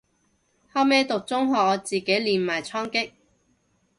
[0.73, 3.11] 後尾讀中學我自己練埋倉頡